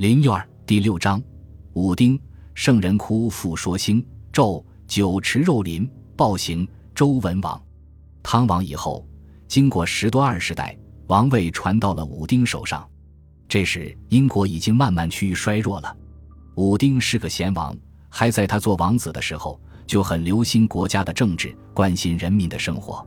[0.00, 1.22] 林院第六章，
[1.74, 2.18] 武丁
[2.54, 7.62] 圣人哭复说兴纣酒池肉林暴行周文王，
[8.22, 9.06] 汤王以后，
[9.46, 10.74] 经过十多二十代，
[11.08, 12.88] 王位传到了武丁手上。
[13.46, 15.94] 这时英国已经慢慢趋于衰弱了。
[16.54, 17.76] 武丁是个贤王，
[18.08, 23.06] 还在他做王子的时候就很留心国家的政治，关心人民的生活。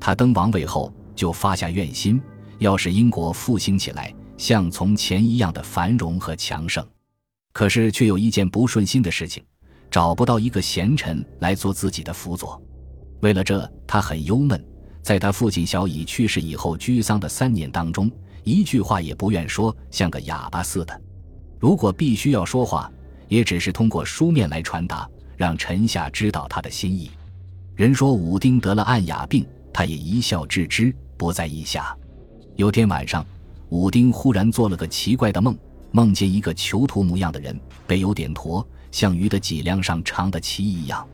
[0.00, 2.20] 他登王位后就发下愿心，
[2.58, 4.12] 要使英国复兴起来。
[4.36, 6.86] 像从前一样的繁荣和强盛，
[7.52, 9.42] 可是却有一件不顺心的事情，
[9.90, 12.60] 找不到一个贤臣来做自己的辅佐。
[13.20, 14.62] 为了这，他很忧闷。
[15.02, 18.10] 在他父亲小乙去世以后，居丧的三年当中，
[18.42, 21.00] 一句话也不愿说，像个哑巴似的。
[21.60, 22.90] 如果必须要说话，
[23.28, 27.10] 也只是通过书面来传达，让臣下知道他的心意。
[27.74, 31.96] 人说武丁得了暗哑病，他也一笑置之，不在意下。
[32.56, 33.24] 有天晚上。
[33.70, 35.56] 武丁忽然做了个奇怪的梦，
[35.90, 41.06] 梦见一个囚徒模样的人，背有点驼，像鱼的脊梁上长的鳍一样。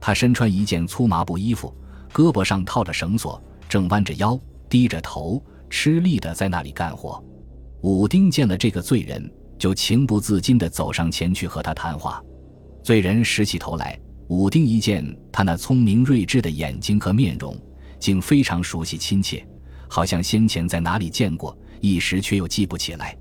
[0.00, 1.74] 他身穿一件粗麻布衣服，
[2.12, 4.38] 胳膊上套着绳索，正弯着腰，
[4.68, 7.22] 低着头，吃力的在那里干活。
[7.80, 12.22] 武丁见了这个罪人，就情不自禁地走上前去和他谈话。
[12.82, 17.56] 罪人拾起头来，武丁一见他那聪明睿智的眼睛和面容，
[17.98, 19.44] 竟非常熟悉亲切，
[19.88, 21.56] 好像先前在哪里见过。
[21.80, 23.16] 一时却又记不起来，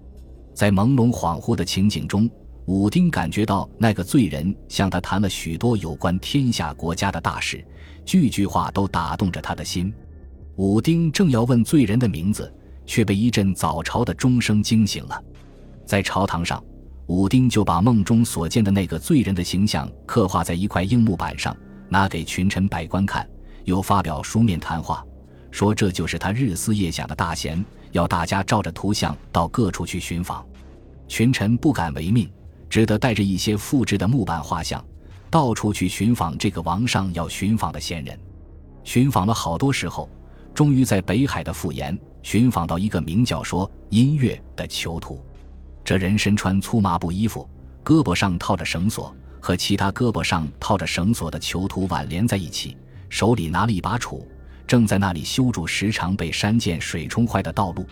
[0.53, 2.29] 在朦胧恍惚的情景中，
[2.65, 7.63] 武丁感觉到那个罪人向他谈了许多有关天下国家的大事，
[8.05, 9.93] 句句话都打动着他的心。
[10.55, 12.51] 武丁正要问罪人的名字，
[12.85, 15.21] 却被一阵早朝的钟声惊醒了。
[15.85, 16.63] 在朝堂上，
[17.07, 21.55] 武丁就把梦中所见的那个罪人的形象刻画在一块硬木板上，
[21.89, 23.29] 拿给群臣百官看，
[23.65, 25.05] 又发表书面谈话，
[25.51, 27.63] 说这就是他日思夜想的大贤。
[27.95, 30.45] 要大家照着图像到各处去寻访，
[31.07, 32.29] 群臣不敢违命，
[32.69, 34.83] 只得带着一些复制的木板画像，
[35.31, 38.19] 到处去寻访这个王上要寻访的贤人。
[38.83, 40.09] 寻访了好多时候，
[40.53, 45.23] 终于在北海的富岩寻访到一个名叫说音乐的囚徒。
[45.81, 47.49] 这人身穿粗麻布衣服，
[47.81, 52.75] 胳膊上套着绳索，和其他胳膊上套着绳索的囚徒挽连在一起，
[53.07, 54.21] 手里拿了一把杵。
[54.67, 57.85] 正在那里修筑时常被山涧水冲坏的道路，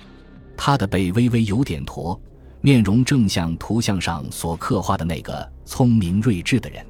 [0.57, 2.19] 他的背微微有点驼，
[2.61, 6.85] 面容正像图像上所刻画的那个聪明睿智的人。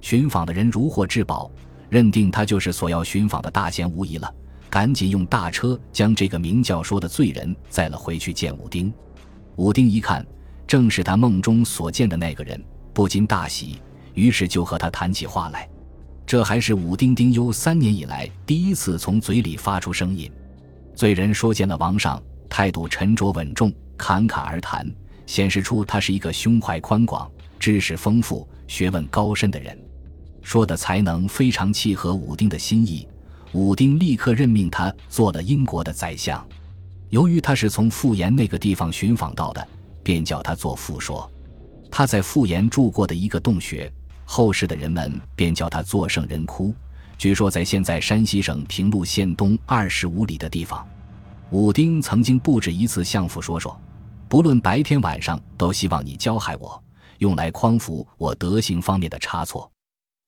[0.00, 1.50] 寻访的人如获至宝，
[1.88, 4.34] 认定他就是所要寻访的大贤无疑了，
[4.68, 8.92] 赶紧用大车将这个名教说的罪人载了回去见武丁。
[9.56, 10.26] 武丁一看，
[10.66, 12.60] 正是他梦中所见的那个人，
[12.92, 13.80] 不禁大喜，
[14.14, 15.68] 于是就和他谈起话来。
[16.26, 20.30] 这还是武丁丁忧三年以来第一次从嘴里发出声音。
[20.94, 24.86] 罪人说见了王上，态度沉着稳重，侃侃而谈，
[25.26, 29.78] 显示出他是一个胸怀宽广、知识丰富、学问高深的人。
[30.42, 33.06] 说的才能非常契合武丁的心意，
[33.52, 36.44] 武丁立刻任命他做了英国的宰相。
[37.10, 39.68] 由于他是从富岩那个地方寻访到的，
[40.02, 41.30] 便叫他做傅说。
[41.90, 43.92] 他在富岩住过的一个洞穴。
[44.24, 46.74] 后世的人们便叫他作圣人窟，
[47.18, 50.86] 据说在现在山西省平陆县东二十五里的地方。
[51.50, 53.78] 武丁曾经不止一次向父说说，
[54.28, 56.82] 不论白天晚上，都希望你教害我，
[57.18, 59.70] 用来匡扶我德行方面的差错。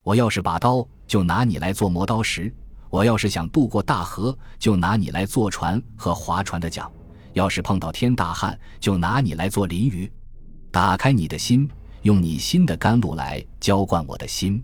[0.03, 2.51] 我要是把刀，就拿你来做磨刀石；
[2.91, 6.87] 我要是想渡过大河，就拿你来坐船和划船的桨；
[7.33, 10.11] 要是碰到天大旱，就拿你来做淋雨。
[10.71, 11.67] 打开你的心。
[12.05, 14.63] 用你心的甘露来浇灌我的心，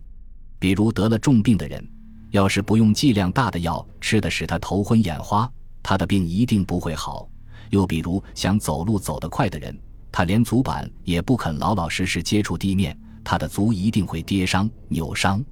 [0.60, 1.84] 比如得了重病的人，
[2.30, 7.28] 要是不用剂量大的药，吃的使他头昏眼花，他的病一定不会好。
[7.72, 9.76] 又比如想走路走得快的人，
[10.12, 15.44] 他连足板也不肯老老实实接触地面，他的足一定会跌伤扭伤。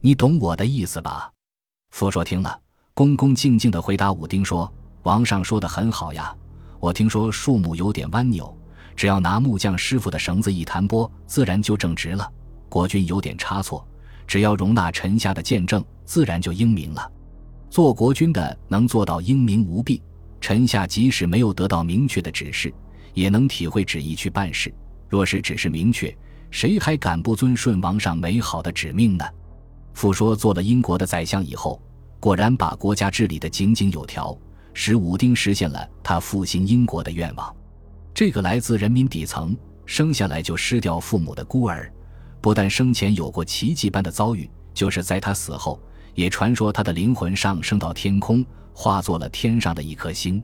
[0.00, 1.30] 你懂我的意思吧？
[1.90, 2.58] 佛说听了，
[2.94, 4.72] 恭恭敬敬地回答武丁说
[5.04, 6.34] ：“王上说的很好呀，
[6.80, 8.50] 我听说树木有点弯扭。”
[8.96, 12.28] 只要拿木匠师傅的绳子一弹拨，自然就正直了。
[12.68, 13.86] 国君有点差错，
[14.26, 17.12] 只要容纳臣下的见证，自然就英明了。
[17.68, 20.02] 做国君的能做到英明无弊，
[20.40, 22.72] 臣下即使没有得到明确的指示，
[23.12, 24.72] 也能体会旨意去办事。
[25.08, 26.16] 若是指示明确，
[26.50, 29.24] 谁还敢不遵顺王上美好的旨命呢？
[29.92, 31.80] 傅说做了英国的宰相以后，
[32.18, 34.36] 果然把国家治理得井井有条，
[34.72, 37.54] 使武丁实现了他复兴英国的愿望。
[38.16, 39.54] 这个来自人民底层、
[39.84, 41.92] 生下来就失掉父母的孤儿，
[42.40, 45.78] 不但生前有过奇迹般的遭遇，就是在他死后，
[46.14, 48.42] 也传说他的灵魂上升到天空，
[48.72, 50.42] 化作了天上的一颗星，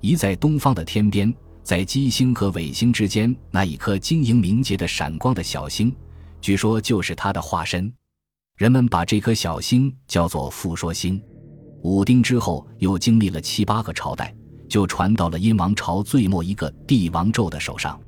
[0.00, 1.30] 移在东方的天边，
[1.62, 5.94] 在基星和尾星之间那一颗晶莹明洁的闪光的小星，
[6.40, 7.92] 据说就是他的化身。
[8.56, 11.22] 人们把这颗小星叫做复说星。
[11.82, 14.34] 武丁之后又经历了七八个朝代，
[14.72, 18.00] 就传到了殷王朝最末一个帝王纣的手上。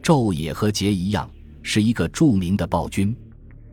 [0.00, 1.28] 纣也和桀一样，
[1.60, 3.12] 是一个著名的暴君。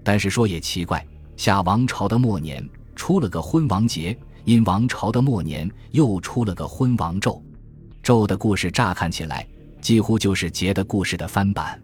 [0.04, 1.06] 但是说也奇怪，
[1.38, 7.40] 夏王朝的末年出了个昏王桀，殷王朝的末年又出了个昏王纣。
[8.02, 9.48] 纣的故事乍看起来
[9.80, 11.80] 几乎就是桀的故事的翻版，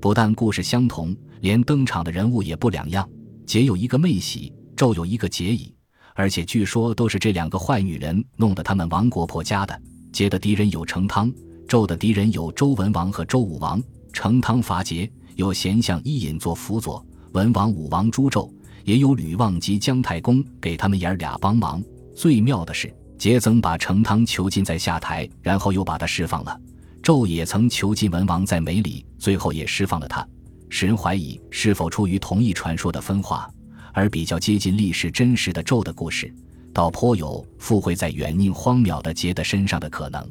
[0.00, 3.08] 不但故事相同，连登场的人物也不两样。
[3.48, 5.74] 桀有一个妹喜，纣有一个桀乙，
[6.18, 9.80] 而且据说都是这两个坏女人弄得他们亡国破家的。
[10.12, 11.32] 桀的敌人有成汤，
[11.68, 13.80] 纣的敌人有周文王和周武王。
[14.12, 17.00] 成汤伐桀，有贤相伊尹做辅佐；
[17.34, 18.50] 文王、武王诛纣，
[18.82, 21.80] 也有吕望及姜太公给他们爷儿俩帮忙。
[22.16, 26.52] 最妙的是，桀曾把成汤囚禁在下台，然后又把他释放了；
[27.00, 30.26] 纣也曾囚禁文王在梅里，最后也释放了他。
[30.68, 33.48] 使人怀疑是否出于同一传说的分化，
[33.92, 36.32] 而比较接近历史真实的纣的故事，
[36.72, 40.26] 倒颇有附会在远宁荒渺的桀的身上的可能。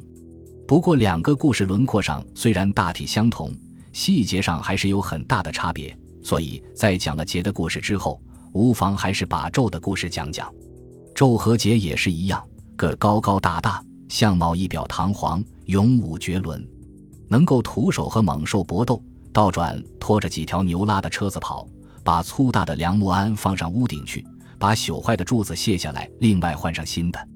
[0.66, 3.50] 不过，两个故事轮廓上虽然大体相同，
[3.92, 5.96] 细节上还是有很大的差别。
[6.22, 8.20] 所以在讲了桀的故事之后，
[8.52, 10.52] 无妨还是把纣的故事讲讲。
[11.14, 12.42] 纣和桀也是一样，
[12.76, 16.62] 个高高大大，相貌仪表堂皇，勇武绝伦，
[17.28, 19.02] 能够徒手和猛兽搏斗。
[19.32, 21.66] 倒转拖着几条牛拉的车子跑，
[22.08, 24.26] 把粗大的梁木鞍放上屋顶去，
[24.58, 27.28] 把朽坏的柱子卸下来，另外换上新的。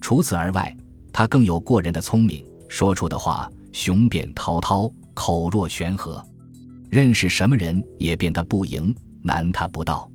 [0.00, 0.72] 除此而外，
[1.12, 6.24] 他更有过人的聪明，说出的话雄辩滔滔，口若悬河，
[6.88, 10.08] 认识什么人也变得不赢，难他不到。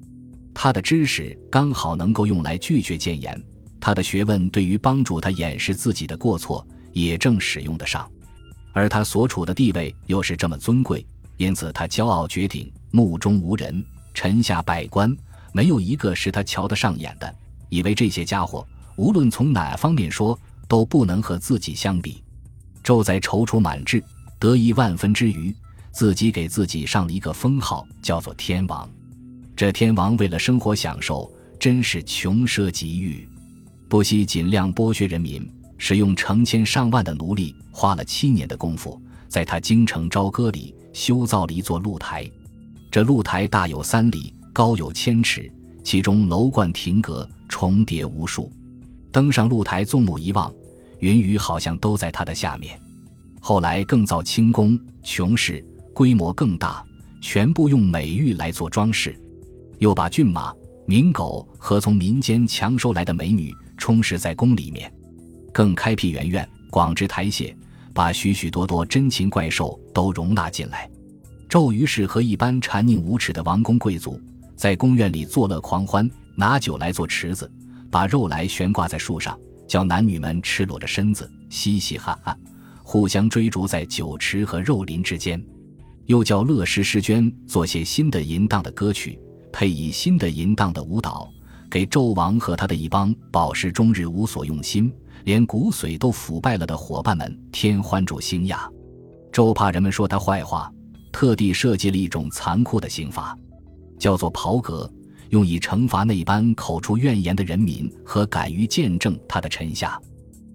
[0.53, 3.37] 他的知识刚好能够用来拒绝谏言，
[3.77, 8.09] 他的学问对于帮助他掩饰自己的过错也正使用得上，
[8.71, 11.05] 而他所处的地位又是这么尊贵。
[11.35, 13.85] 因此，他骄傲绝顶，目中无人，
[14.17, 15.15] 臣下百官
[15.53, 17.35] 没有一个是他瞧得上眼的，
[17.69, 20.37] 以为这些家伙无论从哪方面说
[20.67, 22.23] 都不能和自己相比。
[22.83, 24.03] 纣在踌躇满志、
[24.39, 25.55] 得意万分之余，
[25.91, 28.89] 自己给自己上了一个封号，叫做天王。
[29.55, 33.29] 这天王为了生活享受，真是穷奢极欲，
[33.87, 35.47] 不惜尽量剥削人民，
[35.77, 40.73] 使用成千上万的奴隶，花了七年的功夫，在他京城朝歌里。
[40.93, 42.27] 修造了一座露台，
[42.89, 45.51] 这露台大有三里，高有千尺，
[45.83, 48.51] 其中楼观亭阁重叠无数。
[49.11, 50.53] 登上露台，纵目一望，
[50.99, 52.79] 云雨好像都在它的下面。
[53.39, 55.63] 后来更造清宫、琼室，
[55.93, 56.83] 规模更大，
[57.21, 59.19] 全部用美玉来做装饰。
[59.79, 60.53] 又把骏马、
[60.85, 64.91] 鸣狗和从民间强收来的美女充实在宫里面，
[65.53, 67.55] 更开辟园苑，广置台榭。
[67.93, 70.87] 把许许多多珍禽怪兽都容纳进来。
[71.49, 74.19] 纣于是和一般残佞无耻的王公贵族
[74.55, 77.49] 在宫院里作乐狂欢，拿酒来做池子，
[77.89, 82.37] 把肉来悬挂在树上，叫男女们赤裸着身子嘻嘻哈哈，
[82.83, 85.41] 互相追逐在酒池和肉林之间。
[86.05, 89.19] 又叫乐师诗娟做些新的淫荡的歌曲，
[89.51, 91.29] 配以新的淫荡的舞蹈，
[91.69, 94.91] 给纣王和他的一帮饱食终日无所用心。
[95.23, 98.69] 连骨髓都腐败了的伙伴们添欢助兴呀，
[99.31, 100.71] 周怕人们说他坏话，
[101.11, 103.37] 特地设计了一种残酷的刑罚，
[103.97, 104.91] 叫做袍革，
[105.29, 109.99] 用以惩罚那般口出怨言的人民和敢于见证他的臣下。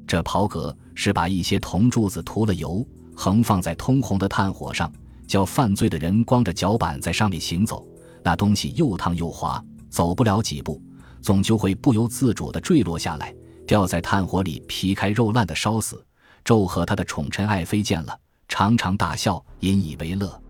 [0.06, 4.92] 这袍革是把一些铜柱子涂了油，横放在通红的炭火上，
[5.26, 7.86] 叫犯罪的人光着脚板在上面行走，
[8.22, 10.80] 那东西又烫又滑，走不了几步，
[11.20, 13.34] 总就会不由自主地坠落下来。
[13.66, 16.04] 掉在炭火里，皮开肉烂的烧死。
[16.44, 18.18] 纣和他的宠臣爱妃见了，
[18.48, 20.41] 常常大笑，引以为乐。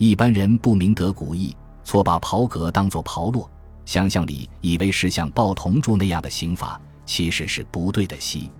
[0.00, 1.54] 一般人不明得古意，
[1.84, 3.46] 错把袍革当作袍落，
[3.84, 8.18] 想象里以为是像抱铜柱那样的刑罚，其实是不对的。
[8.18, 8.50] 戏。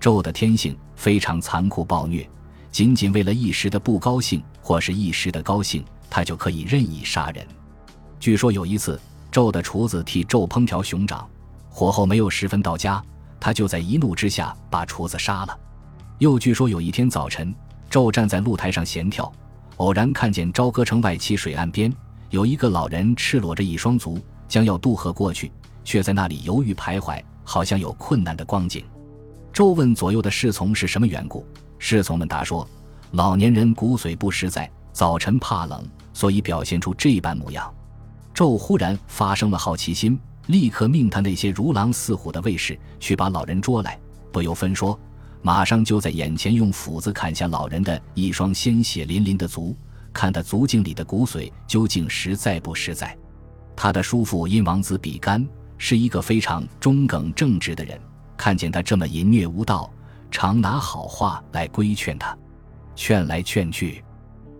[0.00, 2.26] 纣的天性非常残酷暴虐，
[2.72, 7.46] 仅仅为了一时的不高兴或是一时的高兴，他就可以任意杀人。
[8.18, 8.98] 据说有一次，
[9.30, 11.28] 纣的厨子替纣烹调熊掌，
[11.68, 13.04] 火候没有十分到家。
[13.38, 15.54] 他就在一怒之下把厨子杀了。
[16.16, 17.54] 又据说有一天早晨，
[17.90, 19.30] 纣站在露台上闲跳，
[19.78, 21.92] 偶然看见朝歌城外七水岸边
[22.30, 24.18] 有一个老人赤裸着一双足，
[24.48, 25.50] 将要渡河过去，
[25.84, 28.84] 却在那里犹豫徘徊，好像有困难的光景。
[29.52, 31.46] 纣问左右的侍从是什么缘故，
[31.78, 32.68] 侍从们答说：
[33.12, 37.72] 老年人骨髓不实在，早晨怕冷，所以表现出这般模样。
[38.34, 40.18] 纣忽然发生了好奇心。
[40.46, 44.00] 立刻命他那些如狼似虎的卫士去把老人捉来，
[44.32, 44.98] 不由分说，
[45.42, 49.76] 马上就在眼前用斧子砍下老人的一双鲜血淋淋的足，
[50.12, 53.16] 看他足茎里的骨髓究竟实在不实在。
[53.76, 57.98] 他的叔父殷王子比干是一个非常中耿正直的人，
[58.36, 59.90] 看见他这么淫虐无道，
[60.30, 62.36] 常拿好话来规劝他，
[62.96, 64.04] 劝来劝去，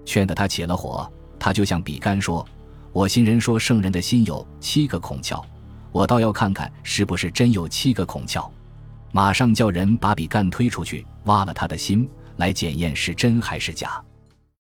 [0.04, 1.11] 劝得他起了火。
[1.40, 2.47] 他就向比干说
[2.92, 5.42] ：“我新人说圣人的心有七个孔窍，
[5.92, 8.49] 我倒要看看是不是真有七个孔窍。”
[9.12, 14.02] 马上叫人把比干推出去，挖了他的心，来检验是真还是假。